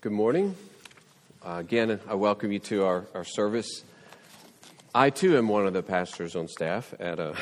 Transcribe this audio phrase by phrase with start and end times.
[0.00, 0.54] Good morning.
[1.44, 3.82] Uh, again, I welcome you to our, our service.
[4.94, 7.34] I too am one of the pastors on staff at uh,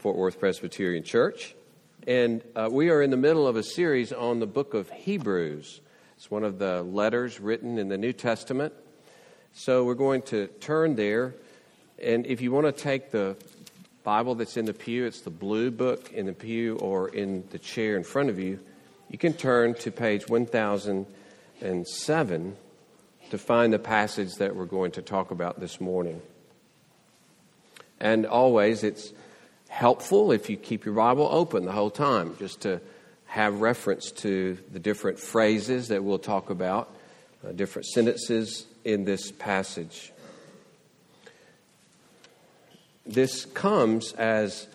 [0.00, 1.54] Fort Worth Presbyterian Church.
[2.06, 5.80] And uh, we are in the middle of a series on the book of Hebrews.
[6.18, 8.74] It's one of the letters written in the New Testament.
[9.54, 11.34] So we're going to turn there.
[12.04, 13.34] And if you want to take the
[14.04, 17.58] Bible that's in the pew, it's the blue book in the pew or in the
[17.58, 18.60] chair in front of you.
[19.08, 21.06] You can turn to page 1000
[21.62, 22.56] and 7
[23.30, 26.20] to find the passage that we're going to talk about this morning.
[28.00, 29.12] And always, it's
[29.68, 32.80] helpful if you keep your Bible open the whole time, just to
[33.26, 36.92] have reference to the different phrases that we'll talk about,
[37.46, 40.12] uh, different sentences in this passage.
[43.06, 44.66] This comes as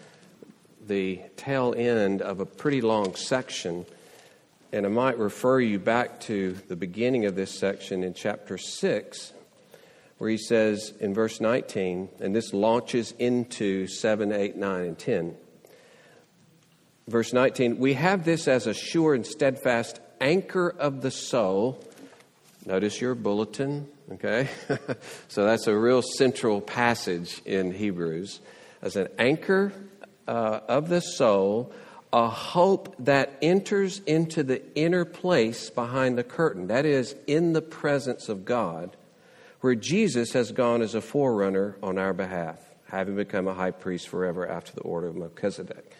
[0.88, 3.85] the tail end of a pretty long section
[4.75, 9.31] and I might refer you back to the beginning of this section in chapter 6,
[10.18, 15.37] where he says in verse 19, and this launches into 7, 8, 9, and 10.
[17.07, 21.81] Verse 19, we have this as a sure and steadfast anchor of the soul.
[22.65, 24.49] Notice your bulletin, okay?
[25.29, 28.41] so that's a real central passage in Hebrews.
[28.81, 29.71] As an anchor
[30.27, 31.71] uh, of the soul
[32.16, 37.62] a hope that enters into the inner place behind the curtain, that is, in the
[37.62, 38.96] presence of God,
[39.60, 44.08] where Jesus has gone as a forerunner on our behalf, having become a high priest
[44.08, 45.91] forever after the order of Melchizedek.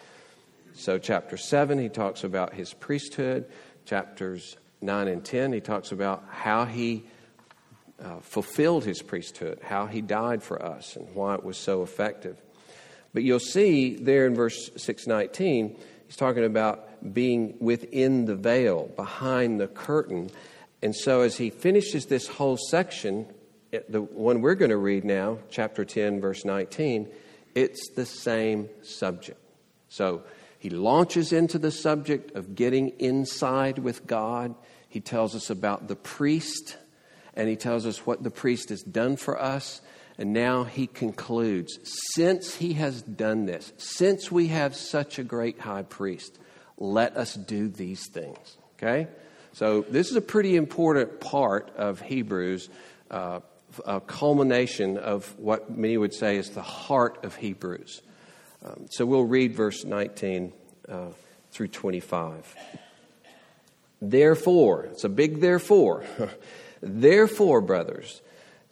[0.72, 3.44] So, chapter 7, he talks about his priesthood.
[3.84, 7.04] Chapters 9 and 10, he talks about how he
[8.02, 12.40] uh, fulfilled his priesthood, how he died for us, and why it was so effective.
[13.12, 19.60] But you'll see there in verse 619, He's talking about being within the veil, behind
[19.60, 20.30] the curtain.
[20.82, 23.26] And so, as he finishes this whole section,
[23.88, 27.08] the one we're going to read now, chapter 10, verse 19,
[27.54, 29.40] it's the same subject.
[29.88, 30.22] So,
[30.58, 34.54] he launches into the subject of getting inside with God.
[34.88, 36.76] He tells us about the priest,
[37.34, 39.80] and he tells us what the priest has done for us.
[40.18, 41.78] And now he concludes
[42.14, 46.38] since he has done this, since we have such a great high priest,
[46.78, 48.56] let us do these things.
[48.76, 49.08] Okay?
[49.52, 52.68] So, this is a pretty important part of Hebrews,
[53.10, 53.40] uh,
[53.86, 58.02] a culmination of what many would say is the heart of Hebrews.
[58.64, 60.52] Um, so, we'll read verse 19
[60.88, 61.06] uh,
[61.50, 62.54] through 25.
[64.02, 66.04] Therefore, it's a big therefore.
[66.82, 68.20] therefore, brothers,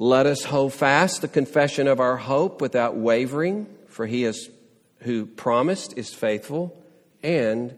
[0.00, 4.48] Let us hold fast the confession of our hope without wavering, for he is,
[5.00, 6.80] who promised is faithful.
[7.20, 7.76] And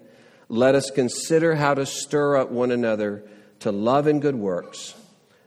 [0.50, 3.24] let us consider how to stir up one another
[3.60, 4.94] to love and good works,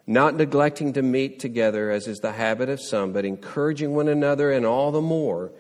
[0.08, 4.52] not neglecting to meet together as is the habit of some, but encouraging one another,
[4.52, 5.52] and all the more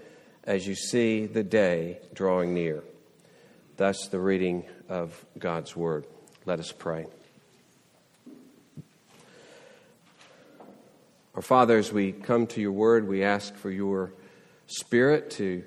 [0.45, 2.83] as you see the day drawing near.
[3.77, 6.05] Thus, the reading of God's word.
[6.45, 7.05] Let us pray.
[11.35, 14.13] Our Father, as we come to your word, we ask for your
[14.67, 15.63] spirit to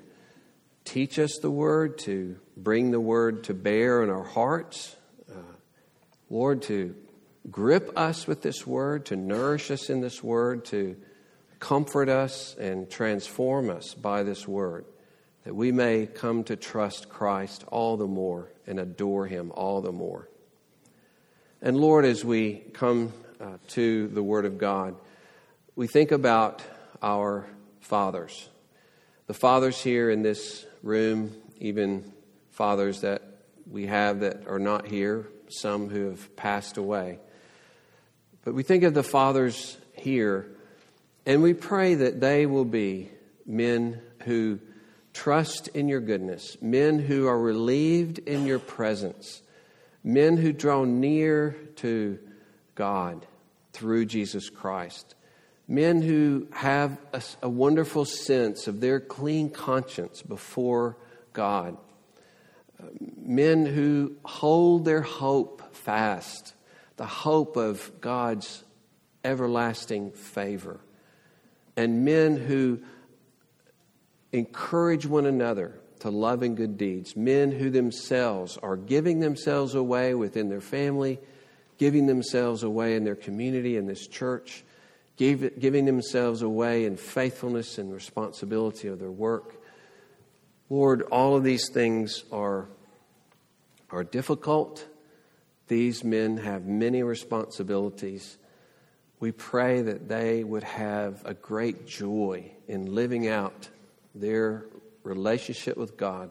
[0.85, 4.95] teach us the word, to bring the word to bear in our hearts.
[5.29, 5.39] Uh,
[6.29, 6.95] Lord, to
[7.51, 10.95] grip us with this word, to nourish us in this word, to
[11.59, 14.85] comfort us and transform us by this word,
[15.43, 19.91] that we may come to trust Christ all the more and adore him all the
[19.91, 20.29] more.
[21.61, 24.95] And Lord, as we come uh, to the word of God,
[25.77, 26.63] we think about
[27.03, 27.45] our
[27.81, 28.49] fathers.
[29.27, 32.11] The fathers here in this room, even
[32.49, 33.21] fathers that
[33.69, 37.19] we have that are not here, some who have passed away.
[38.43, 40.47] But we think of the fathers here,
[41.27, 43.11] and we pray that they will be
[43.45, 44.59] men who
[45.13, 49.43] trust in your goodness, men who are relieved in your presence,
[50.03, 52.17] men who draw near to
[52.73, 53.27] God
[53.73, 55.13] through Jesus Christ
[55.67, 60.95] men who have a, a, wonderful sense of their clean conscience before
[61.33, 61.77] God,
[62.81, 62.85] uh,
[63.17, 66.53] men who hold their hope fast
[66.97, 68.63] the hope of God's
[69.23, 70.79] everlasting favor,
[71.75, 72.79] and men who
[74.31, 80.13] encourage one another to love and good deeds, men who themselves are giving themselves away
[80.15, 81.19] within their family,
[81.77, 84.63] giving themselves away in their community, in this church,
[85.17, 89.55] giving themselves away in faithfulness and responsibility of their work.
[90.69, 92.67] Lord, all of these things are,
[93.89, 94.85] are difficult.
[95.67, 98.37] These men have many responsibilities.
[99.19, 103.69] We pray that they would have a great joy in living out
[104.13, 104.65] their
[105.03, 106.29] relationship with God,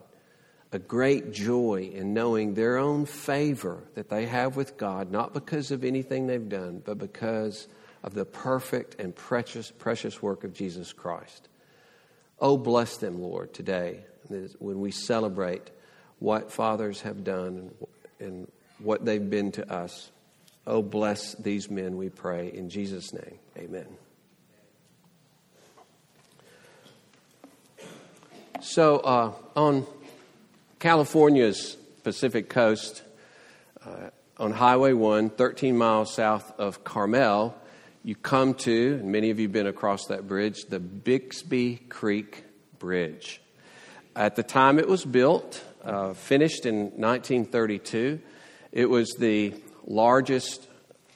[0.71, 5.71] a great joy in knowing their own favor that they have with God, not because
[5.71, 7.67] of anything they've done, but because
[8.03, 11.49] of the perfect and precious, precious work of Jesus Christ.
[12.39, 14.03] Oh, bless them, Lord, today
[14.59, 15.69] when we celebrate
[16.19, 17.71] what fathers have done
[18.19, 20.11] and what they've been to us.
[20.65, 22.51] Oh, bless these men, we pray.
[22.53, 23.87] In Jesus' name, amen.
[28.59, 29.85] So, uh, on
[30.79, 33.03] California's Pacific coast,
[33.85, 37.55] uh, on Highway 1, 13 miles south of Carmel,
[38.07, 42.45] you come to, and many of you have been across that bridge, the Bixby Creek
[42.79, 43.41] Bridge.
[44.15, 48.21] At the time it was built, uh, finished in 1932,
[48.71, 49.53] it was the
[49.85, 50.65] largest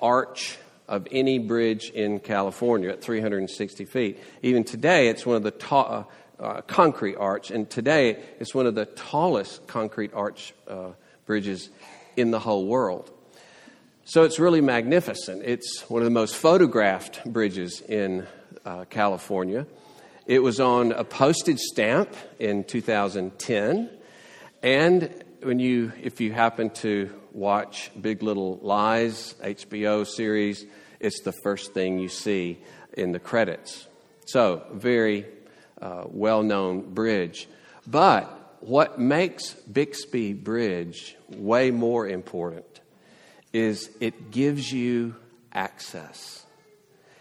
[0.01, 0.57] arch
[0.89, 4.19] of any bridge in California at 360 feet.
[4.41, 6.05] Even today, it's one of the ta-
[6.41, 10.89] uh, uh, concrete arch, and today it's one of the tallest concrete arch uh,
[11.25, 11.69] bridges
[12.17, 13.09] in the whole world.
[14.03, 15.43] So it's really magnificent.
[15.43, 18.25] It's one of the most photographed bridges in
[18.65, 19.67] uh, California.
[20.25, 23.89] It was on a postage stamp in 2010,
[24.63, 30.65] and when you, if you happen to watch Big Little Lies HBO series,
[30.99, 32.57] it's the first thing you see
[32.93, 33.87] in the credits.
[34.25, 35.27] So, very
[35.79, 37.47] uh, well known bridge.
[37.85, 42.80] But what makes Bixby Bridge way more important
[43.53, 45.15] is it gives you
[45.53, 46.45] access,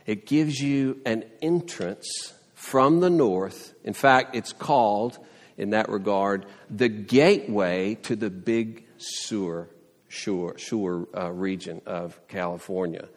[0.07, 3.75] it gives you an entrance from the north.
[3.85, 5.19] In fact, it's called,
[5.57, 9.69] in that regard, the gateway to the Big Sur,
[10.09, 13.09] Sur, Sur uh, region of California.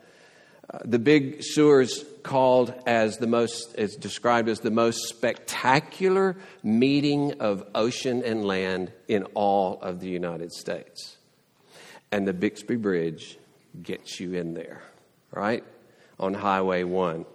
[0.73, 6.37] Uh, the Big Sur is called as the most, is described as the most spectacular
[6.63, 11.17] meeting of ocean and land in all of the United States.
[12.13, 13.39] And the Bixby Bridge
[13.81, 14.83] gets you in there,
[15.31, 15.63] right?
[16.19, 17.25] On Highway 1.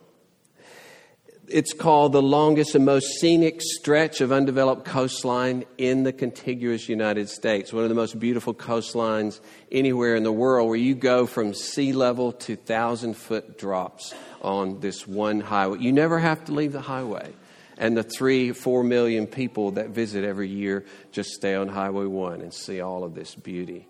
[1.49, 7.29] It's called the longest and most scenic stretch of undeveloped coastline in the contiguous United
[7.29, 7.73] States.
[7.73, 9.41] One of the most beautiful coastlines
[9.73, 14.79] anywhere in the world, where you go from sea level to thousand foot drops on
[14.79, 15.81] this one highway.
[15.81, 17.33] You never have to leave the highway.
[17.79, 22.43] And the three, four million people that visit every year just stay on Highway 1
[22.43, 23.89] and see all of this beauty.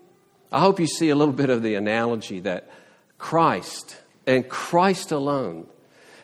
[0.51, 2.69] I hope you see a little bit of the analogy that
[3.17, 5.67] Christ and Christ alone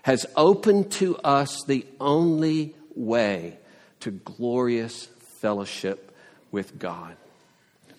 [0.04, 3.58] has opened to us the only way
[4.02, 5.08] to glorious
[5.42, 6.16] fellowship
[6.52, 7.16] with God.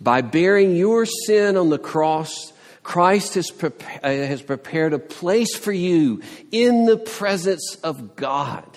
[0.00, 2.52] By bearing your sin on the cross,
[2.82, 6.22] Christ has, prepared, uh, prepared a place for you
[6.52, 8.75] in the presence of God.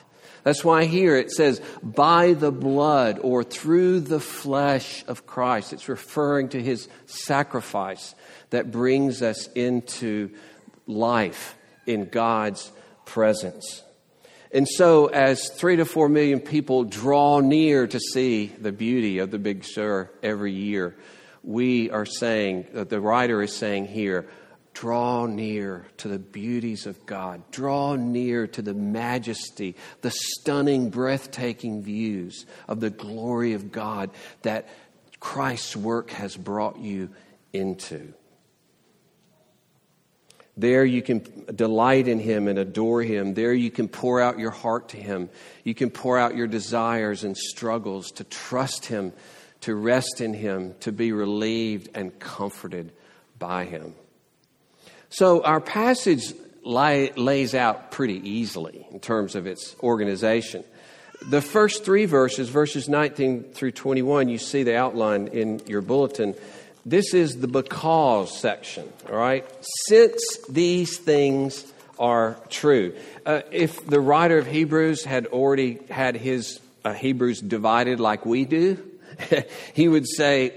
[0.49, 5.73] That's why here it says, by the blood or through the flesh of Christ.
[5.73, 8.15] It's referring to his sacrifice
[8.49, 10.31] that brings us into
[10.87, 12.71] life in God's
[13.05, 13.83] presence.
[14.51, 19.29] And so, as three to four million people draw near to see the beauty of
[19.29, 20.97] the Big Sur every year,
[21.43, 24.27] we are saying, the writer is saying here,
[24.73, 27.41] draw near to the beauties of God.
[27.51, 34.09] Draw near to the majesty, the stunning, breathtaking views of the glory of God
[34.43, 34.67] that
[35.19, 37.09] Christ's work has brought you
[37.51, 38.13] into.
[40.55, 43.33] There you can delight in Him and adore Him.
[43.33, 45.29] There you can pour out your heart to Him.
[45.63, 49.13] You can pour out your desires and struggles to trust Him,
[49.61, 52.91] to rest in Him, to be relieved and comforted
[53.37, 53.93] by Him.
[55.09, 60.63] So our passage lay, lays out pretty easily in terms of its organization.
[61.29, 66.35] The first three verses, verses 19 through 21, you see the outline in your bulletin
[66.85, 69.45] this is the because section, all right?
[69.87, 72.95] Since these things are true.
[73.25, 78.45] Uh, if the writer of Hebrews had already had his uh, Hebrews divided like we
[78.45, 78.83] do,
[79.73, 80.53] he would say,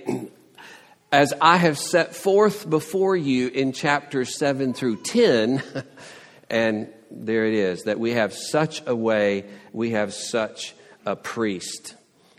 [1.12, 5.62] as I have set forth before you in chapters 7 through 10,
[6.50, 11.94] and there it is, that we have such a way, we have such a priest.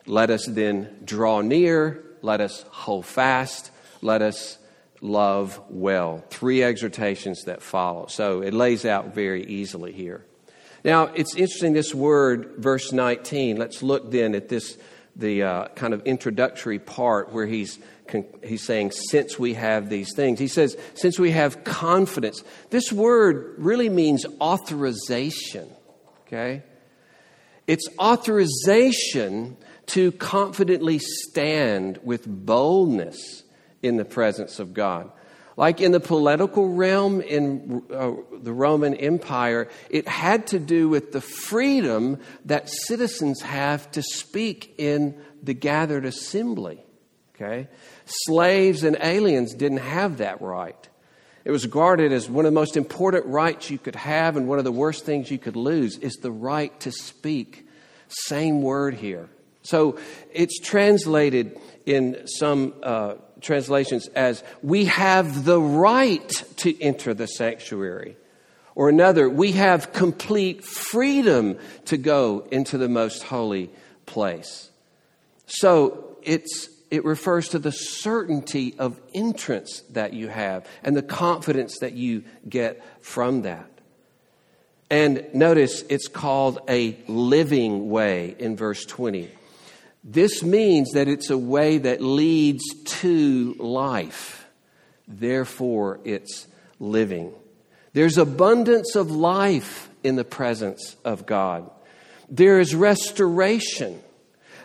[0.07, 3.69] Let us then draw near, let us hold fast,
[4.01, 4.57] let us
[5.01, 6.23] love well.
[6.29, 8.07] Three exhortations that follow.
[8.07, 10.25] So it lays out very easily here.
[10.83, 13.57] Now, it's interesting, this word, verse 19.
[13.57, 14.77] Let's look then at this,
[15.15, 17.79] the uh, kind of introductory part where he's
[18.43, 20.39] he's saying, since we have these things.
[20.39, 22.43] He says, since we have confidence.
[22.69, 25.69] This word really means authorization,
[26.27, 26.63] okay?
[27.65, 33.43] It's authorization to confidently stand with boldness
[33.81, 35.11] in the presence of God.
[35.55, 41.11] Like in the political realm in uh, the Roman Empire, it had to do with
[41.11, 46.83] the freedom that citizens have to speak in the gathered assembly.
[47.35, 47.67] Okay?
[48.05, 50.89] Slaves and aliens didn't have that right.
[51.45, 54.59] It was regarded as one of the most important rights you could have and one
[54.59, 57.67] of the worst things you could lose is the right to speak.
[58.07, 59.29] Same word here.
[59.63, 59.97] So
[60.31, 68.17] it's translated in some uh, translations as we have the right to enter the sanctuary.
[68.75, 73.69] Or another, we have complete freedom to go into the most holy
[74.07, 74.71] place.
[75.45, 81.79] So it's it refers to the certainty of entrance that you have and the confidence
[81.79, 83.67] that you get from that.
[84.91, 89.27] And notice it's called a living way in verse 20.
[90.03, 92.63] This means that it's a way that leads
[93.01, 94.45] to life.
[95.07, 96.47] Therefore, it's
[96.79, 97.31] living.
[97.93, 101.69] There's abundance of life in the presence of God.
[102.29, 104.01] There is restoration.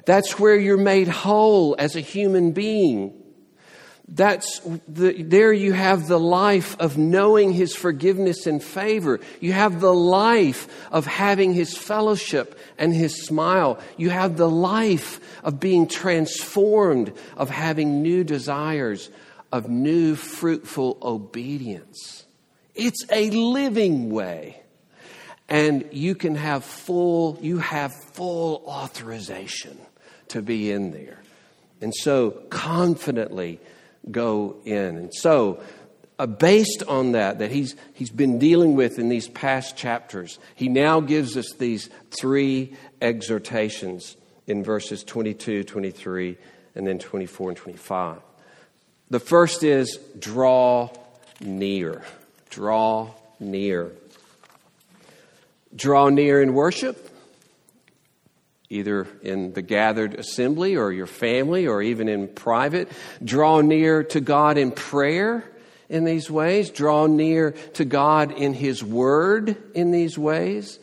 [0.07, 3.18] That's where you're made whole as a human being.
[4.11, 9.21] That's the, there you have the life of knowing His forgiveness and favor.
[9.39, 13.79] You have the life of having His fellowship and His smile.
[13.99, 19.11] You have the life of being transformed, of having new desires,
[19.53, 22.25] of new fruitful obedience.
[22.75, 24.63] It's a living way.
[25.51, 29.79] And you can have full, you have full authorization
[30.29, 31.21] to be in there.
[31.81, 33.61] And so confidently
[34.11, 34.97] go in.
[34.97, 35.61] And so,
[36.19, 40.69] uh, based on that, that he's, he's been dealing with in these past chapters, he
[40.69, 46.37] now gives us these three exhortations in verses 22, 23,
[46.75, 48.19] and then 24 and 25.
[49.11, 50.91] The first is draw
[51.41, 52.03] near.
[52.51, 53.11] Draw
[53.41, 53.93] near.
[55.75, 57.09] Draw near in worship
[58.71, 62.91] either in the gathered assembly or your family or even in private.
[63.25, 65.45] Draw near to God in prayer
[65.89, 66.71] in these ways.
[66.71, 70.79] Draw near to God in His Word in these ways.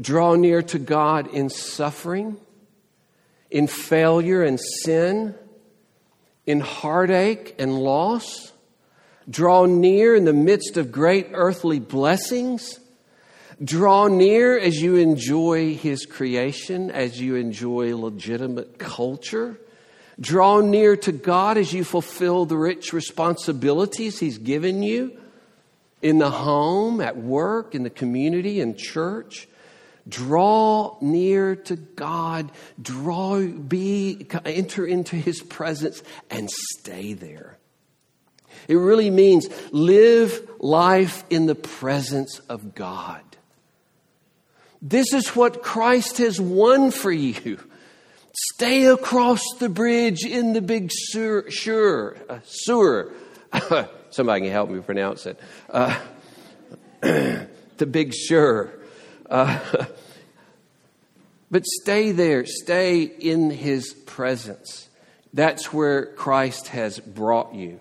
[0.00, 2.36] Draw near to God in suffering,
[3.50, 5.34] in failure and sin,
[6.46, 8.52] in heartache and loss.
[9.30, 12.80] Draw near in the midst of great earthly blessings
[13.62, 19.58] Draw near as you enjoy His creation, as you enjoy legitimate culture.
[20.20, 25.16] Draw near to God as you fulfill the rich responsibilities He's given you
[26.00, 29.48] in the home, at work, in the community, in church.
[30.08, 32.50] Draw near to God.
[32.80, 37.58] Draw, be, enter into His presence and stay there.
[38.66, 43.22] It really means live life in the presence of God.
[44.82, 47.58] This is what Christ has won for you.
[48.54, 51.48] Stay across the bridge in the big sewer.
[51.50, 53.12] sewer, uh, sewer.
[54.10, 55.38] Somebody can help me pronounce it.
[55.70, 55.98] Uh,
[57.00, 58.72] the big sure.
[59.30, 59.58] Uh,
[61.50, 62.44] but stay there.
[62.44, 64.88] Stay in his presence.
[65.32, 67.78] That's where Christ has brought you.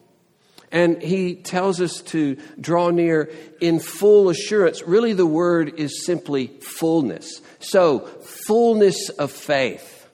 [0.72, 4.82] And he tells us to draw near in full assurance.
[4.84, 7.42] Really, the word is simply fullness.
[7.60, 10.10] So, fullness of faith,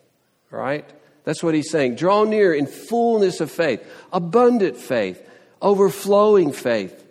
[0.49, 0.89] right?
[1.25, 1.95] That's what he's saying.
[1.95, 5.21] Draw near in fullness of faith, abundant faith,
[5.61, 7.05] overflowing faith,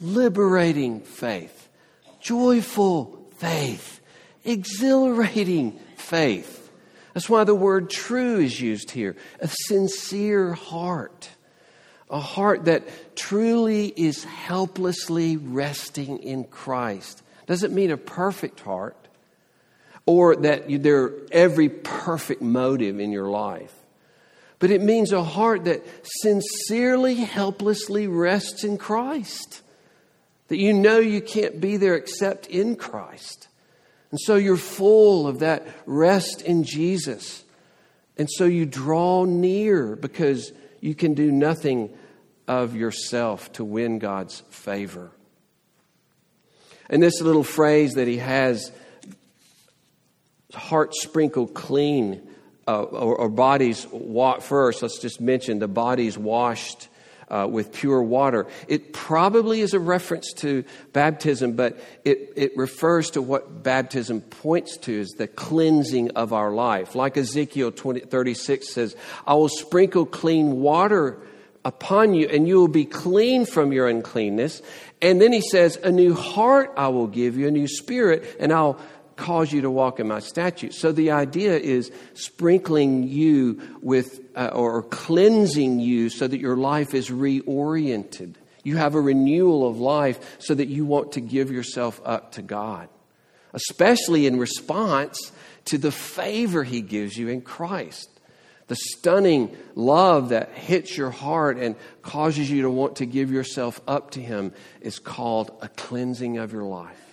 [0.00, 1.68] liberating faith,
[2.20, 4.00] joyful faith,
[4.44, 6.70] exhilarating faith.
[7.14, 11.30] That's why the word true is used here a sincere heart
[12.10, 17.22] a heart that truly is helplessly resting in Christ.
[17.46, 18.96] Doesn't mean a perfect heart
[20.04, 23.74] or that there are every perfect motive in your life,
[24.60, 29.62] but it means a heart that sincerely, helplessly rests in Christ.
[30.48, 33.48] That you know you can't be there except in Christ.
[34.12, 37.42] And so you're full of that rest in Jesus.
[38.16, 40.52] And so you draw near because
[40.86, 41.90] you can do nothing
[42.46, 45.10] of yourself to win God's favor.
[46.88, 48.70] And this little phrase that he has,
[50.54, 52.22] heart sprinkled clean,
[52.68, 56.88] uh, or, or, bodies wa- first, let's just mention the bodies washed
[57.28, 58.46] uh, with pure water.
[58.68, 64.76] It probably is a reference to baptism, but it, it refers to what baptism points
[64.78, 66.94] to is the cleansing of our life.
[66.94, 71.18] Like Ezekiel 20, 36 says, I will sprinkle clean water
[71.64, 74.62] upon you, and you will be clean from your uncleanness.
[75.02, 78.52] And then he says, A new heart I will give you, a new spirit, and
[78.52, 78.80] I'll
[79.16, 80.78] cause you to walk in my statutes.
[80.78, 86.94] So the idea is sprinkling you with, uh, or cleansing you so that your life
[86.94, 88.34] is reoriented.
[88.62, 92.42] You have a renewal of life so that you want to give yourself up to
[92.42, 92.88] God,
[93.52, 95.32] especially in response
[95.66, 98.10] to the favor he gives you in Christ.
[98.68, 103.80] The stunning love that hits your heart and causes you to want to give yourself
[103.86, 107.05] up to Him is called a cleansing of your life.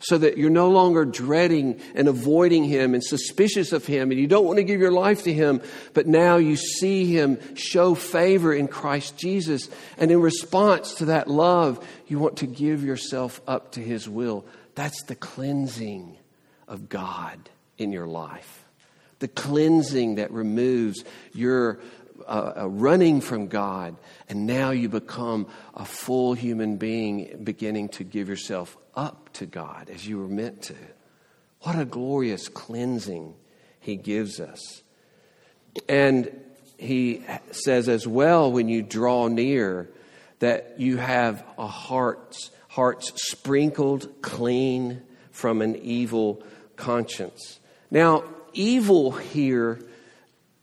[0.00, 4.28] So that you're no longer dreading and avoiding Him and suspicious of Him, and you
[4.28, 5.60] don't want to give your life to Him,
[5.92, 9.68] but now you see Him show favor in Christ Jesus.
[9.96, 14.44] And in response to that love, you want to give yourself up to His will.
[14.76, 16.16] That's the cleansing
[16.68, 18.64] of God in your life
[19.18, 21.80] the cleansing that removes your
[22.28, 23.96] uh, uh, running from God,
[24.28, 29.88] and now you become a full human being, beginning to give yourself up to God
[29.88, 30.74] as you were meant to.
[31.62, 33.34] What a glorious cleansing
[33.80, 34.82] He gives us.
[35.88, 36.30] And
[36.76, 39.88] He says as well, when you draw near,
[40.40, 42.36] that you have a heart,
[42.68, 46.42] hearts sprinkled clean from an evil
[46.76, 47.58] conscience.
[47.90, 49.80] Now, evil here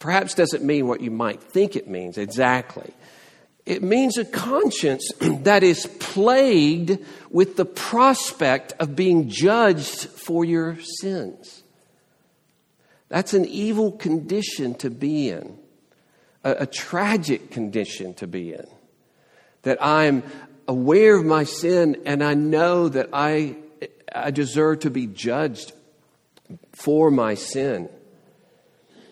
[0.06, 2.94] perhaps doesn't mean what you might think it means exactly.
[3.66, 7.00] It means a conscience that is plagued
[7.32, 11.64] with the prospect of being judged for your sins.
[13.10, 15.58] That's an evil condition to be in,
[16.44, 18.68] a, a tragic condition to be in.
[19.64, 20.22] That I'm
[20.68, 23.56] aware of my sin and I know that I,
[24.14, 25.74] I deserve to be judged
[26.74, 27.90] for my sin.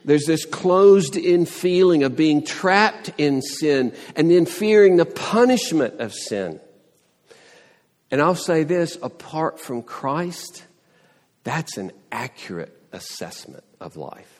[0.05, 5.99] There's this closed in feeling of being trapped in sin and then fearing the punishment
[5.99, 6.59] of sin.
[8.11, 10.65] And I'll say this apart from Christ,
[11.43, 14.39] that's an accurate assessment of life.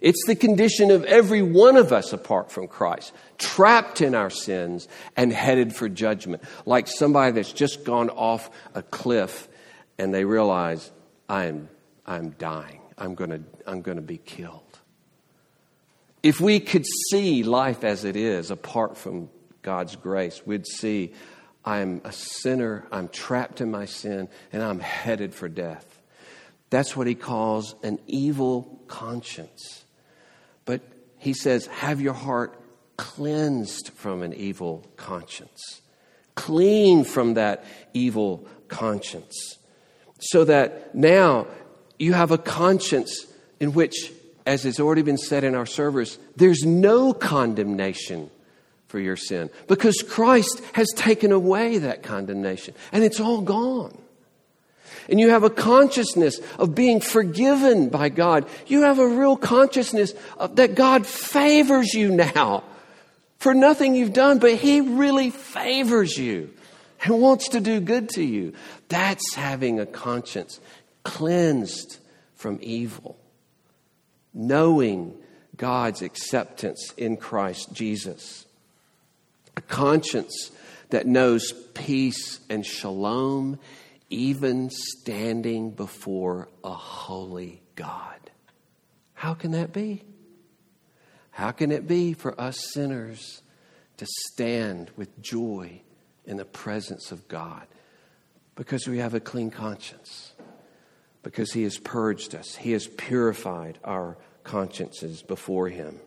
[0.00, 4.88] It's the condition of every one of us apart from Christ, trapped in our sins
[5.16, 9.48] and headed for judgment, like somebody that's just gone off a cliff
[9.98, 10.90] and they realize,
[11.28, 11.68] I'm,
[12.06, 12.79] I'm dying.
[13.00, 14.78] I'm going to I'm going to be killed.
[16.22, 19.30] If we could see life as it is apart from
[19.62, 21.14] God's grace, we'd see
[21.64, 26.00] I'm a sinner, I'm trapped in my sin, and I'm headed for death.
[26.70, 29.84] That's what he calls an evil conscience.
[30.64, 30.82] But
[31.18, 32.58] he says, have your heart
[32.96, 35.80] cleansed from an evil conscience,
[36.34, 39.58] clean from that evil conscience,
[40.20, 41.46] so that now
[42.00, 43.26] you have a conscience
[43.60, 44.10] in which,
[44.46, 48.30] as has already been said in our service, there's no condemnation
[48.88, 53.96] for your sin because Christ has taken away that condemnation and it's all gone.
[55.10, 58.46] And you have a consciousness of being forgiven by God.
[58.66, 62.64] You have a real consciousness of, that God favors you now
[63.38, 66.50] for nothing you've done, but He really favors you
[67.02, 68.54] and wants to do good to you.
[68.88, 70.60] That's having a conscience
[71.02, 71.98] cleansed
[72.34, 73.18] from evil,
[74.32, 75.14] knowing
[75.56, 78.46] God's acceptance in Christ Jesus,
[79.56, 80.50] a conscience
[80.90, 83.58] that knows peace and shalom,
[84.08, 88.18] even standing before a holy God.
[89.14, 90.02] How can that be?
[91.30, 93.42] How can it be for us sinners
[93.98, 95.82] to stand with joy
[96.24, 97.66] in the presence of God?
[98.56, 100.29] Because we have a clean conscience
[101.22, 105.98] because he has purged us, he has purified our consciences before him.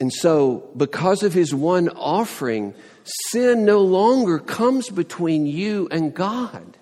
[0.00, 2.74] And so, because of his one offering,
[3.30, 6.76] sin no longer comes between you and God.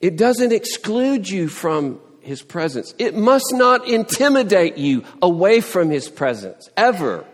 [0.00, 2.94] It doesn't exclude you from his presence.
[2.98, 7.24] It must not intimidate you away from his presence, ever.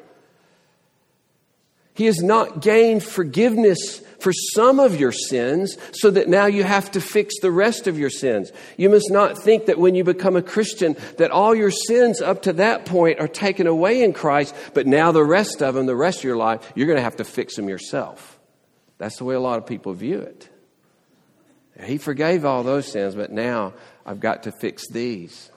[2.00, 6.90] He has not gained forgiveness for some of your sins so that now you have
[6.92, 8.52] to fix the rest of your sins.
[8.78, 12.40] You must not think that when you become a Christian that all your sins up
[12.44, 15.94] to that point are taken away in Christ, but now the rest of them, the
[15.94, 18.40] rest of your life, you're going to have to fix them yourself.
[18.96, 20.48] That's the way a lot of people view it.
[21.84, 23.74] He forgave all those sins, but now
[24.06, 25.50] I've got to fix these.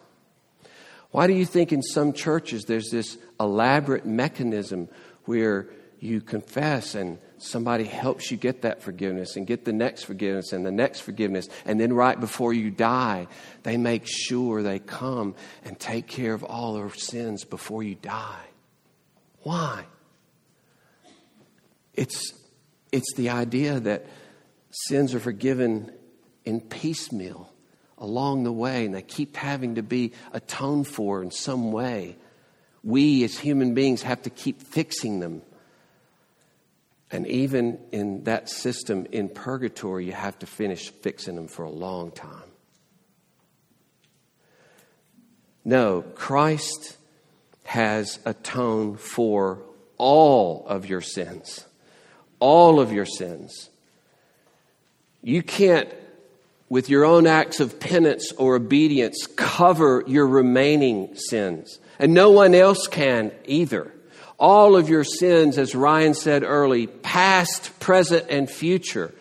[1.11, 4.89] Why do you think in some churches there's this elaborate mechanism
[5.23, 5.69] where
[6.03, 10.65] you confess and somebody helps you get that forgiveness and get the next forgiveness and
[10.65, 11.47] the next forgiveness.
[11.65, 13.27] And then right before you die,
[13.63, 18.43] they make sure they come and take care of all their sins before you die.
[19.43, 19.85] Why?
[21.93, 22.33] It's,
[22.91, 24.05] it's the idea that
[24.71, 25.91] sins are forgiven
[26.43, 27.49] in piecemeal
[27.97, 32.17] along the way, and they keep having to be atoned for in some way.
[32.83, 35.41] We as human beings have to keep fixing them
[37.13, 41.69] and even in that system in purgatory, you have to finish fixing them for a
[41.69, 42.49] long time.
[45.63, 46.97] No, Christ
[47.65, 49.61] has atoned for
[49.99, 51.65] all of your sins.
[52.39, 53.69] All of your sins.
[55.21, 55.93] You can't,
[56.67, 61.77] with your own acts of penance or obedience, cover your remaining sins.
[61.99, 63.92] And no one else can either
[64.43, 69.13] all of your sins, as Ryan said early, past, present, and future,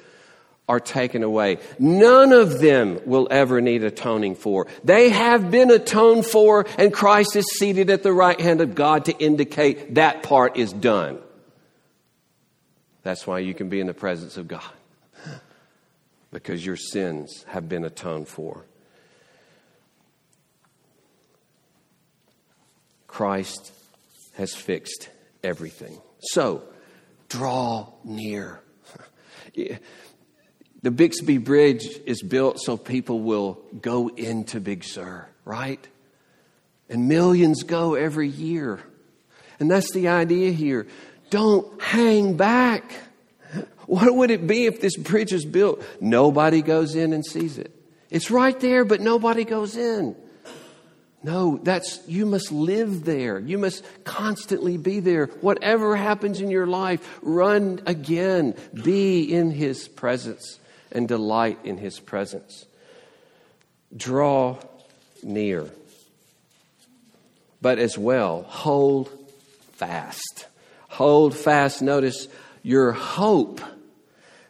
[0.69, 1.59] are taken away.
[1.79, 4.67] None of them will ever need atoning for.
[4.83, 9.05] They have been atoned for, and Christ is seated at the right hand of God
[9.05, 11.21] to indicate that part is done.
[13.05, 14.65] That's why you can be in the presence of God,
[16.33, 18.65] because your sins have been atoned for.
[23.07, 23.73] Christ
[24.35, 25.11] has fixed
[25.43, 26.01] everything.
[26.21, 26.63] So,
[27.29, 28.61] draw near.
[30.83, 35.87] the Bixby Bridge is built so people will go into Big Sur, right?
[36.89, 38.81] And millions go every year.
[39.59, 40.87] And that's the idea here.
[41.31, 42.93] Don't hang back.
[43.87, 45.83] What would it be if this bridge is built?
[46.01, 47.75] Nobody goes in and sees it.
[48.11, 50.15] It's right there, but nobody goes in.
[51.25, 53.39] No, that's, you must live there.
[53.39, 55.27] You must constantly be there.
[55.41, 58.57] Whatever happens in your life, run again.
[58.75, 60.59] Be in His presence
[60.91, 62.67] and delight in His presence.
[63.97, 64.59] Draw
[65.23, 65.71] near.
[67.61, 69.09] But as well, hold
[69.75, 70.47] fast.
[70.89, 71.83] Hold fast.
[71.83, 72.27] Notice
[72.65, 73.61] your hope,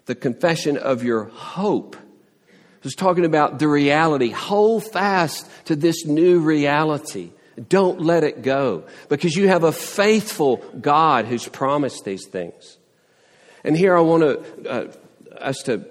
[0.06, 1.96] the confession of your hope
[2.82, 4.30] was talking about the reality.
[4.30, 7.30] Hold fast to this new reality.
[7.68, 12.78] Don't let it go because you have a faithful God who's promised these things.
[13.64, 14.92] And here I want to, uh,
[15.36, 15.84] us to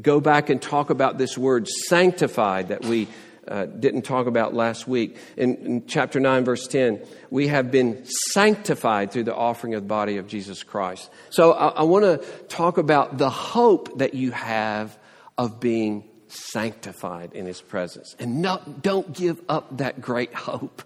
[0.00, 3.08] go back and talk about this word sanctified that we
[3.46, 5.16] uh, didn't talk about last week.
[5.36, 7.00] In, in, chapter 9, verse 10,
[7.30, 11.10] we have been sanctified through the offering of the body of Jesus Christ.
[11.30, 14.96] So I, I want to talk about the hope that you have
[15.36, 18.16] of being sanctified in his presence.
[18.18, 18.46] And
[18.82, 20.82] don't give up that great hope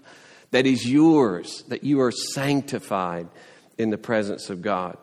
[0.51, 3.29] that is yours, that you are sanctified
[3.79, 4.97] in the presence of God.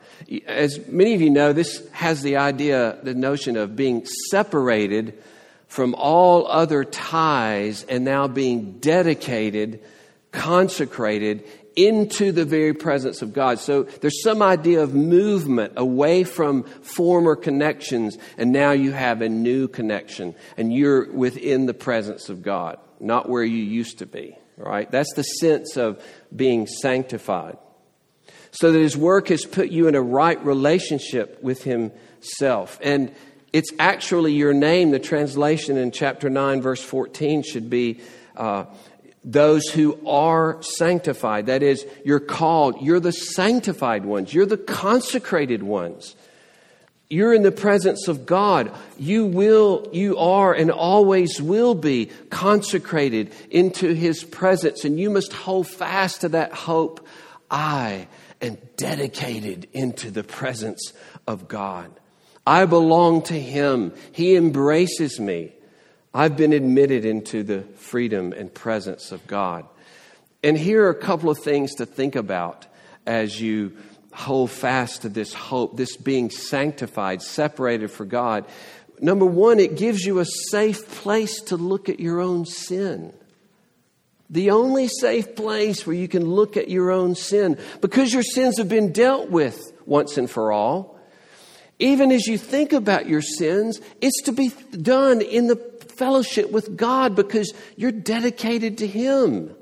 [0.47, 5.21] As many of you know, this has the idea, the notion of being separated
[5.67, 9.83] from all other ties and now being dedicated,
[10.31, 11.43] consecrated
[11.75, 13.59] into the very presence of God.
[13.59, 19.29] So there's some idea of movement away from former connections, and now you have a
[19.29, 24.37] new connection, and you're within the presence of God, not where you used to be,
[24.57, 24.89] right?
[24.89, 26.03] That's the sense of
[26.35, 27.57] being sanctified.
[28.51, 32.79] So that His work has put you in a right relationship with Himself.
[32.83, 33.13] And
[33.51, 34.91] it's actually your name.
[34.91, 38.01] The translation in chapter 9, verse 14 should be.
[38.35, 38.65] Uh,
[39.23, 41.45] those who are sanctified.
[41.45, 42.81] That is, you're called.
[42.81, 44.33] You're the sanctified ones.
[44.33, 46.15] You're the consecrated ones.
[47.09, 48.71] You're in the presence of God.
[48.97, 54.83] You will, you are, and always will be consecrated into His presence.
[54.83, 57.05] And you must hold fast to that hope.
[57.51, 58.07] I
[58.41, 60.91] am dedicated into the presence
[61.27, 61.91] of God.
[62.45, 63.93] I belong to Him.
[64.11, 65.53] He embraces me.
[66.13, 69.65] I've been admitted into the freedom and presence of God.
[70.43, 72.67] And here are a couple of things to think about
[73.07, 73.75] as you
[74.13, 78.45] hold fast to this hope, this being sanctified, separated for God.
[79.01, 83.11] Number one, it gives you a safe place to look at your own sin.
[84.29, 88.59] The only safe place where you can look at your own sin because your sins
[88.59, 90.99] have been dealt with once and for all.
[91.79, 95.55] Even as you think about your sins, it's to be done in the
[95.97, 99.55] fellowship with God because you're dedicated to Him.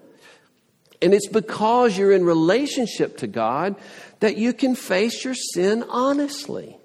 [1.02, 3.76] And it's because you're in relationship to God
[4.20, 6.78] that you can face your sin honestly,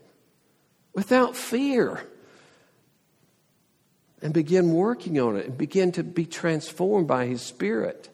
[0.95, 2.03] without fear,
[4.23, 8.09] and begin working on it and begin to be transformed by His Spirit.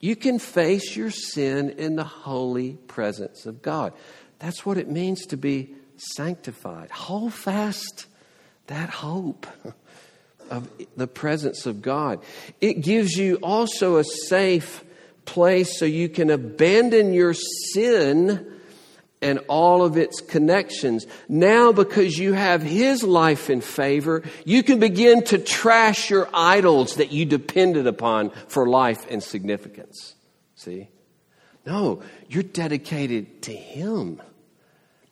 [0.00, 3.94] You can face your sin in the holy presence of God.
[4.38, 6.90] That's what it means to be sanctified.
[6.90, 8.06] Hold fast
[8.66, 9.46] that hope
[10.50, 12.22] of the presence of God.
[12.60, 14.84] It gives you also a safe
[15.24, 18.52] place so you can abandon your sin
[19.22, 21.06] and all of its connections.
[21.28, 26.96] Now, because you have His life in favor, you can begin to trash your idols
[26.96, 30.14] that you depended upon for life and significance.
[30.54, 30.88] See?
[31.64, 34.22] No, you're dedicated to Him.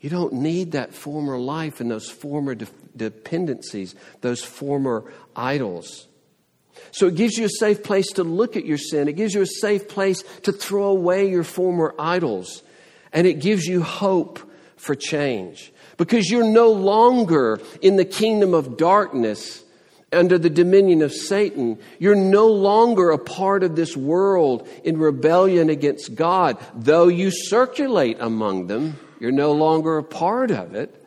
[0.01, 2.55] You don't need that former life and those former
[2.97, 6.07] dependencies, those former idols.
[6.91, 9.09] So it gives you a safe place to look at your sin.
[9.09, 12.63] It gives you a safe place to throw away your former idols.
[13.13, 14.41] And it gives you hope
[14.77, 19.65] for change because you're no longer in the kingdom of darkness
[20.13, 21.79] under the dominion of Satan.
[21.99, 26.59] You're no longer a part of this world in rebellion against God.
[26.75, 31.04] Though you circulate among them, you're no longer a part of it.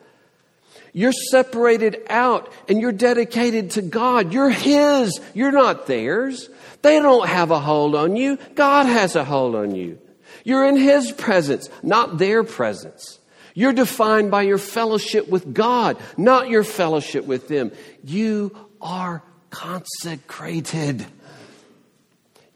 [0.98, 4.32] You're separated out and you're dedicated to God.
[4.32, 5.20] You're His.
[5.32, 6.50] You're not theirs.
[6.82, 8.36] They don't have a hold on you.
[8.56, 10.00] God has a hold on you.
[10.42, 13.20] You're in His presence, not their presence.
[13.54, 17.70] You're defined by your fellowship with God, not your fellowship with them.
[18.02, 21.06] You are consecrated.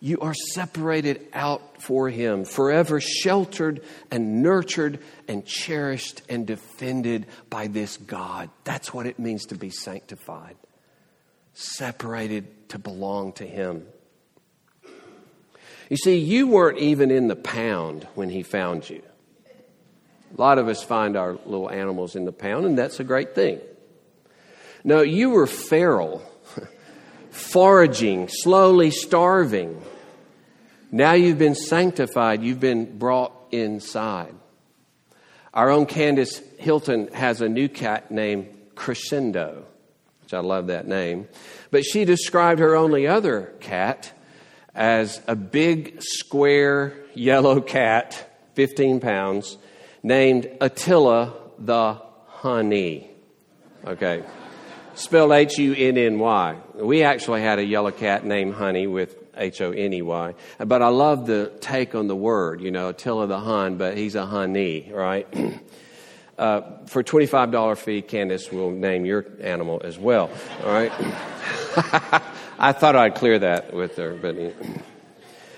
[0.05, 7.69] You are separated out for Him, forever sheltered and nurtured and cherished and defended by
[7.69, 8.51] this God.
[8.65, 10.57] That's what it means to be sanctified,
[11.55, 13.87] separated to belong to Him.
[15.89, 19.03] You see, you weren't even in the pound when He found you.
[20.37, 23.37] A lot of us find our little animals in the pound, and that's a great
[23.37, 23.61] thing.
[24.83, 26.29] No, you were feral,
[27.31, 29.81] foraging, slowly starving
[30.93, 34.35] now you've been sanctified, you've been brought inside.
[35.55, 39.65] Our own Candace Hilton has a new cat named Crescendo,
[40.23, 41.29] which I love that name.
[41.71, 44.13] But she described her only other cat
[44.75, 49.57] as a big, square, yellow cat, 15 pounds,
[50.03, 53.11] named Attila the Honey.
[53.87, 54.25] Okay.
[54.95, 56.57] Spelled H U N N Y.
[56.75, 60.35] We actually had a yellow cat named Honey with H O N E Y.
[60.59, 64.15] But I love the take on the word, you know, Attila the Hun, but he's
[64.15, 65.27] a honey, right?
[66.39, 70.31] uh, for $25 fee, Candace will name your animal as well,
[70.65, 70.93] all right?
[72.59, 74.37] I thought I'd clear that with her, but.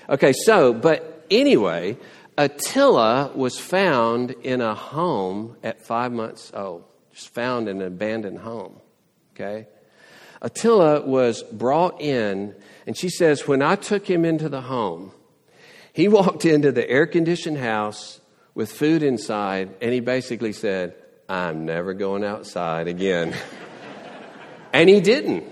[0.07, 1.97] Okay, so, but anyway,
[2.37, 6.83] Attila was found in a home at five months old,
[7.13, 8.79] just found in an abandoned home,
[9.33, 9.67] okay?
[10.41, 12.53] Attila was brought in
[12.85, 15.11] and she says, When I took him into the home,
[15.93, 18.19] he walked into the air conditioned house
[18.53, 20.95] with food inside, and he basically said,
[21.27, 23.35] I'm never going outside again.
[24.73, 25.45] and he didn't.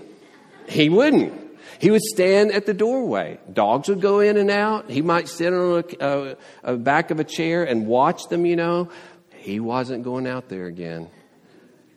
[0.68, 1.42] He wouldn't.
[1.78, 3.38] He would stand at the doorway.
[3.52, 4.88] Dogs would go in and out.
[4.88, 8.56] He might sit on a, a, a back of a chair and watch them, you
[8.56, 8.88] know.
[9.36, 11.10] He wasn't going out there again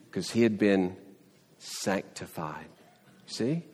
[0.06, 0.96] because he had been
[1.58, 2.66] sanctified.
[3.26, 3.64] See?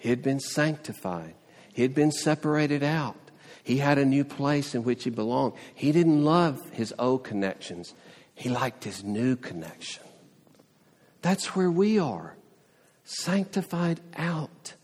[0.00, 1.34] He had been sanctified,
[1.72, 3.16] he had been separated out.
[3.62, 5.52] He had a new place in which he belonged.
[5.74, 7.94] He didn't love his old connections,
[8.34, 10.02] he liked his new connection.
[11.20, 12.34] That's where we are
[13.04, 14.74] sanctified out.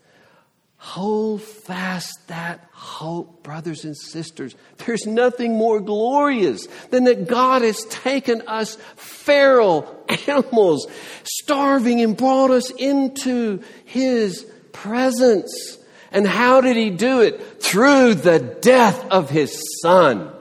[0.77, 4.55] Hold fast that hope, brothers and sisters.
[4.85, 10.85] There's nothing more glorious than that God has taken us feral animals,
[11.23, 14.45] starving, and brought us into His
[14.81, 15.77] presence.
[16.11, 17.61] And how did he do it?
[17.61, 20.31] Through the death of his son.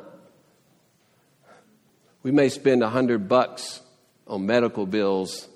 [2.23, 3.81] We may spend a hundred bucks
[4.27, 5.49] on medical bills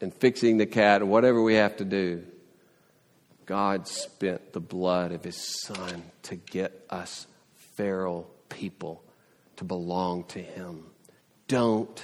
[0.00, 2.24] and fixing the cat or whatever we have to do.
[3.46, 7.26] God spent the blood of his son to get us
[7.74, 9.02] feral people
[9.56, 10.84] to belong to him.
[11.48, 12.02] Don't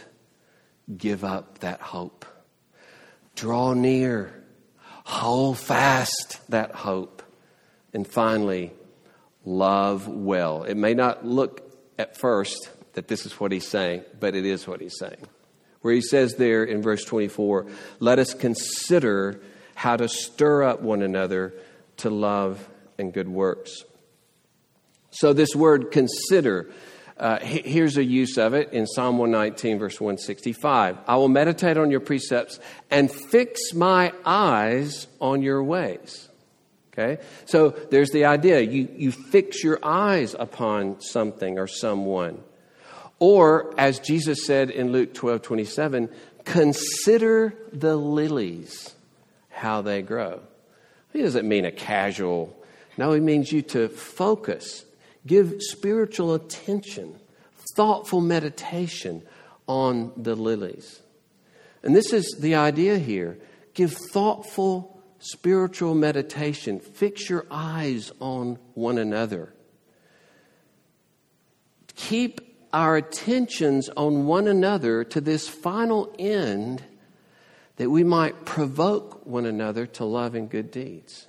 [0.96, 2.24] give up that hope.
[3.34, 4.37] Draw near
[5.08, 7.22] Hold fast that hope
[7.94, 8.72] And finally,
[9.46, 10.64] love well.
[10.64, 14.68] It may not look at first that this is what he's saying, but it is
[14.68, 15.26] what he's saying.
[15.80, 17.66] Where he says there in verse 24,
[18.00, 19.40] let us consider
[19.74, 21.54] how to stir up one another
[21.98, 22.68] to love
[22.98, 23.84] and good works.
[25.10, 26.70] So, this word consider,
[27.18, 30.98] uh, here's a use of it in Psalm 119, verse 165.
[31.06, 36.28] I will meditate on your precepts and fix my eyes on your ways.
[36.92, 37.22] Okay?
[37.46, 42.42] So, there's the idea you, you fix your eyes upon something or someone.
[43.18, 46.08] Or, as Jesus said in Luke 12 27,
[46.44, 48.94] consider the lilies,
[49.50, 50.40] how they grow.
[51.12, 52.56] He doesn't mean a casual,
[52.96, 54.84] no, he means you to focus
[55.26, 57.18] Give spiritual attention,
[57.74, 59.22] thoughtful meditation
[59.66, 61.00] on the lilies.
[61.82, 63.38] And this is the idea here.
[63.74, 66.80] Give thoughtful spiritual meditation.
[66.80, 69.52] Fix your eyes on one another.
[71.94, 72.40] Keep
[72.72, 76.82] our attentions on one another to this final end
[77.76, 81.26] that we might provoke one another to love and good deeds.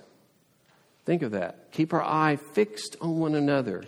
[1.04, 1.59] Think of that.
[1.72, 3.84] Keep our eye fixed on one another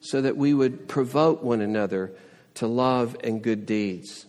[0.00, 2.12] so that we would provoke one another
[2.54, 4.26] to love and good deeds.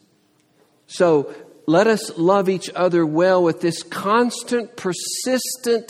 [0.88, 1.34] So
[1.66, 5.90] let us love each other well with this constant, persistent,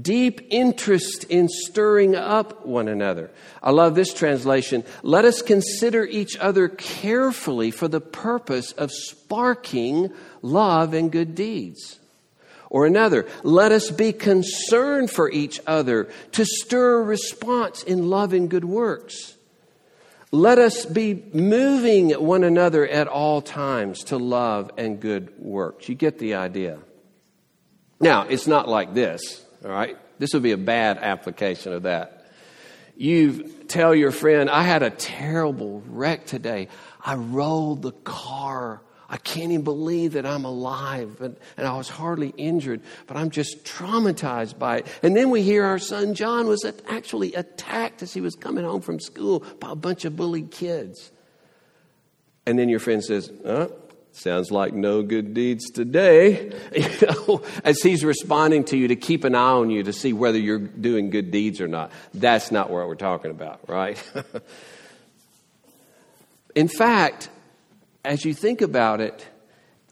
[0.00, 3.30] deep interest in stirring up one another.
[3.62, 4.84] I love this translation.
[5.02, 11.98] Let us consider each other carefully for the purpose of sparking love and good deeds.
[12.70, 18.32] Or another, let us be concerned for each other to stir a response in love
[18.32, 19.34] and good works.
[20.30, 25.88] Let us be moving one another at all times to love and good works.
[25.88, 26.78] You get the idea.
[28.00, 29.96] Now, it's not like this, all right?
[30.18, 32.26] This would be a bad application of that.
[32.96, 36.68] You tell your friend, I had a terrible wreck today.
[37.02, 41.88] I rolled the car I can't even believe that I'm alive and, and I was
[41.88, 44.86] hardly injured, but I'm just traumatized by it.
[45.02, 48.82] And then we hear our son John was actually attacked as he was coming home
[48.82, 51.10] from school by a bunch of bullied kids.
[52.44, 53.72] And then your friend says, oh,
[54.18, 56.52] Sounds like no good deeds today.
[56.78, 60.12] You know, as he's responding to you to keep an eye on you to see
[60.12, 61.92] whether you're doing good deeds or not.
[62.14, 64.02] That's not what we're talking about, right?
[66.54, 67.30] In fact,
[68.08, 69.28] as you think about it,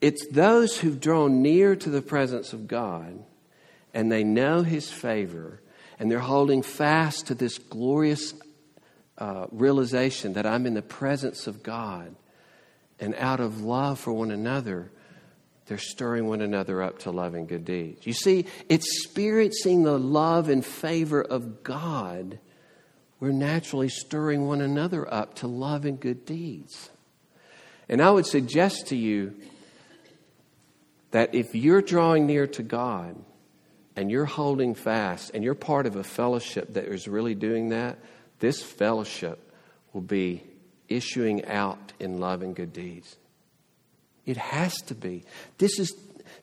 [0.01, 3.23] it's those who've drawn near to the presence of God
[3.93, 5.61] and they know His favor
[5.99, 8.33] and they're holding fast to this glorious
[9.19, 12.17] uh, realization that I'm in the presence of God
[12.99, 14.91] and out of love for one another,
[15.67, 18.07] they're stirring one another up to love and good deeds.
[18.07, 22.39] You see, it's experiencing the love and favor of God,
[23.21, 26.89] we're naturally stirring one another up to love and good deeds.
[27.88, 29.35] And I would suggest to you
[31.12, 33.16] that if you're drawing near to God
[33.94, 37.99] and you're holding fast and you're part of a fellowship that is really doing that,
[38.40, 39.53] this fellowship
[39.92, 40.42] will be
[40.88, 43.16] issuing out in love and good deeds.
[44.25, 45.25] It has to be.
[45.59, 45.94] This is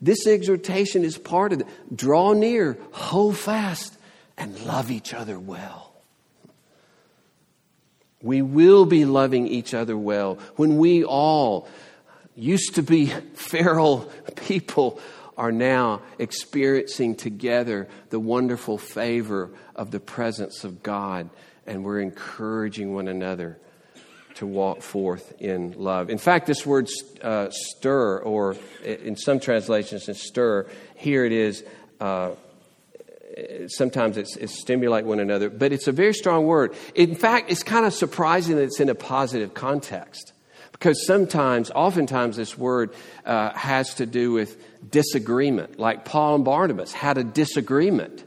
[0.01, 1.67] this exhortation is part of it.
[1.95, 3.97] Draw near, hold fast,
[4.37, 5.82] and love each other well.
[8.23, 11.67] We will be loving each other well when we all
[12.35, 14.99] used to be feral people
[15.37, 21.29] are now experiencing together the wonderful favor of the presence of God,
[21.65, 23.57] and we're encouraging one another
[24.35, 26.09] to walk forth in love.
[26.09, 26.89] In fact, this word
[27.21, 31.63] uh, stir, or in some translations, stir, here it is.
[31.99, 32.31] Uh,
[33.67, 36.75] sometimes it's, it's, stimulate one another, but it's a very strong word.
[36.95, 40.33] In fact, it's kind of surprising that it's in a positive context
[40.71, 42.93] because sometimes, oftentimes, this word
[43.25, 44.57] uh, has to do with
[44.91, 48.23] disagreement, like Paul and Barnabas had a disagreement.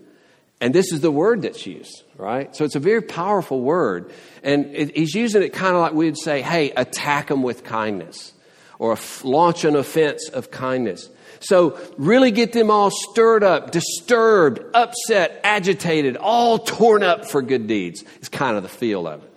[0.61, 2.55] And this is the word that's used, right?
[2.57, 4.11] So it's a very powerful word.
[4.43, 7.63] And it, he's using it kind of like we would say, hey, attack them with
[7.63, 8.33] kindness
[8.79, 11.11] or launch an offense of kindness.
[11.41, 17.67] So, really get them all stirred up, disturbed, upset, agitated, all torn up for good
[17.67, 18.05] deeds.
[18.17, 19.33] It's kind of the feel of it.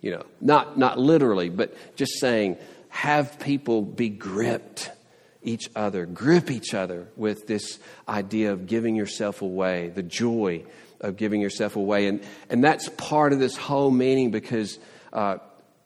[0.00, 2.56] You know, not, not literally, but just saying,
[2.88, 4.90] have people be gripped
[5.42, 7.78] each other, grip each other with this
[8.08, 10.64] idea of giving yourself away, the joy
[11.00, 12.06] of giving yourself away.
[12.06, 14.78] And, and that's part of this whole meaning because
[15.12, 15.38] uh,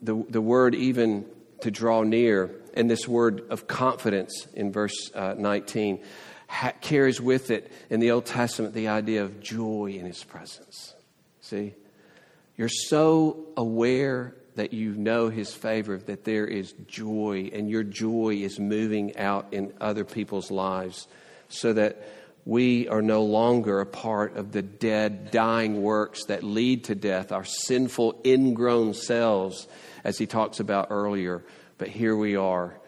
[0.03, 1.25] the, the word even
[1.61, 6.03] to draw near and this word of confidence in verse uh, 19
[6.49, 10.95] ha- carries with it in the Old Testament the idea of joy in his presence.
[11.41, 11.75] See?
[12.57, 18.37] You're so aware that you know His favor, that there is joy, and your joy
[18.37, 21.07] is moving out in other people's lives
[21.49, 22.03] so that
[22.45, 27.33] we are no longer a part of the dead, dying works that lead to death,
[27.33, 29.69] our sinful, ingrown selves,
[30.05, 31.45] as he talks about earlier.
[31.79, 32.79] But here we are,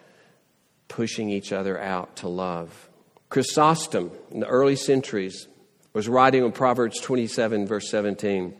[0.88, 2.88] pushing each other out to love.
[3.28, 5.48] Chrysostom, in the early centuries,
[5.92, 8.54] was writing on Proverbs 27, verse 17.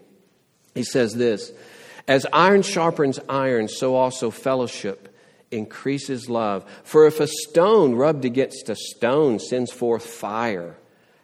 [0.75, 1.53] He says this
[2.07, 5.15] As iron sharpens iron, so also fellowship
[5.51, 6.65] increases love.
[6.85, 10.77] For if a stone rubbed against a stone sends forth fire,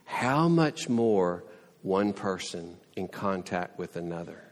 [0.05, 1.45] how much more
[1.83, 4.44] one person in contact with another?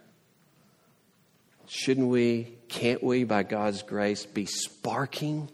[1.75, 5.49] Shouldn't we, can't we, by God's grace, be sparking,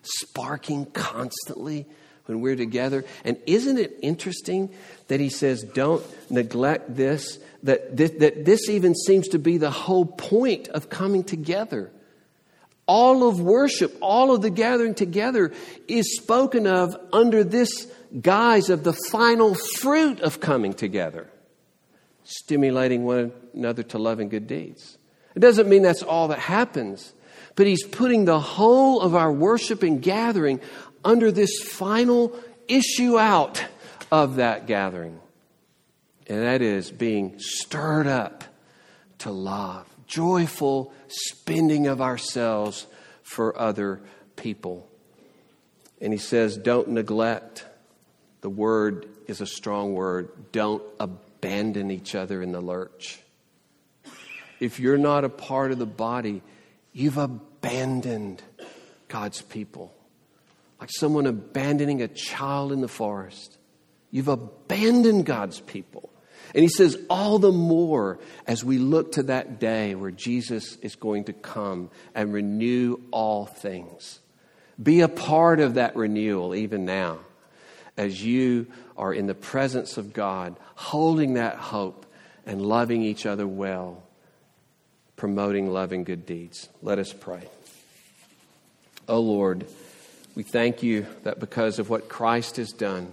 [0.00, 1.86] sparking constantly
[2.26, 3.04] when we're together?
[3.24, 4.72] And isn't it interesting
[5.08, 9.72] that he says, don't neglect this, that this, that this even seems to be the
[9.72, 11.90] whole point of coming together?
[12.86, 15.52] All of worship, all of the gathering together
[15.88, 17.88] is spoken of under this
[18.20, 21.28] guise of the final fruit of coming together,
[22.22, 24.96] stimulating one another to love and good deeds.
[25.36, 27.12] It doesn't mean that's all that happens,
[27.54, 30.60] but he's putting the whole of our worship and gathering
[31.04, 33.64] under this final issue out
[34.10, 35.20] of that gathering.
[36.26, 38.42] And that is being stirred up
[39.18, 42.86] to love joyful spending of ourselves
[43.22, 44.00] for other
[44.36, 44.88] people.
[46.00, 47.64] And he says, don't neglect.
[48.40, 50.52] The word is a strong word.
[50.52, 53.20] Don't abandon each other in the lurch.
[54.60, 56.42] If you're not a part of the body,
[56.92, 58.42] you've abandoned
[59.08, 59.94] God's people.
[60.80, 63.56] Like someone abandoning a child in the forest.
[64.10, 66.10] You've abandoned God's people.
[66.54, 70.94] And he says, all the more as we look to that day where Jesus is
[70.94, 74.20] going to come and renew all things.
[74.82, 77.18] Be a part of that renewal even now
[77.96, 82.06] as you are in the presence of God, holding that hope
[82.44, 84.02] and loving each other well,
[85.16, 86.68] promoting loving good deeds.
[86.82, 87.48] Let us pray.
[89.08, 89.66] Oh Lord,
[90.34, 93.12] we thank you that because of what Christ has done,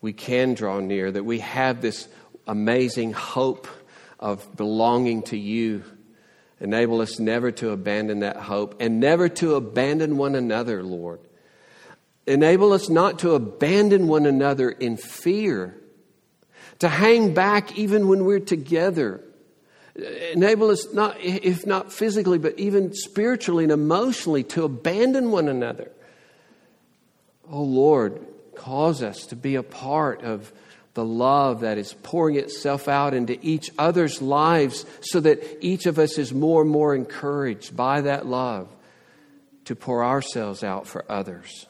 [0.00, 2.08] we can draw near, that we have this
[2.46, 3.68] amazing hope
[4.18, 5.84] of belonging to you.
[6.60, 11.20] Enable us never to abandon that hope and never to abandon one another, Lord.
[12.26, 15.76] Enable us not to abandon one another in fear,
[16.78, 19.20] to hang back even when we're together.
[19.94, 25.90] Enable us not, if not physically, but even spiritually and emotionally, to abandon one another.
[27.50, 28.24] Oh Lord,
[28.54, 30.50] cause us to be a part of
[30.94, 35.98] the love that is pouring itself out into each other's lives so that each of
[35.98, 38.68] us is more and more encouraged by that love
[39.64, 41.66] to pour ourselves out for others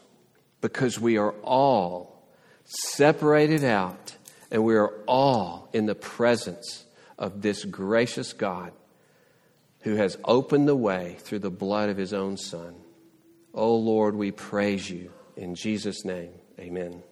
[0.60, 2.22] because we are all
[2.64, 4.16] separated out
[4.50, 6.84] and we are all in the presence
[7.22, 8.72] of this gracious God
[9.82, 12.74] who has opened the way through the blood of his own Son.
[13.54, 15.12] Oh Lord, we praise you.
[15.36, 17.04] In Jesus' name, amen.